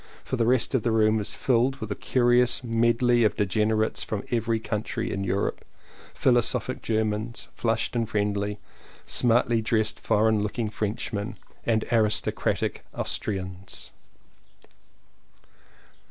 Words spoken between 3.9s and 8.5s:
from every country in Europe— philosophic Germans, flushed 228 LLEWELLYN POWYS and